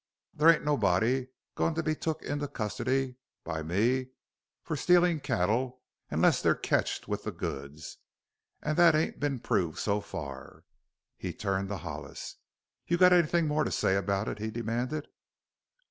[0.33, 4.07] There ain't nobody goin' to be took into custody by me
[4.63, 7.99] for stealin' cattle unless they're ketched with the goods
[8.63, 10.63] an' that ain't been proved so far."
[11.17, 12.37] He turned to Hollis.
[12.87, 15.07] "You got anything more to say about it?" he demanded.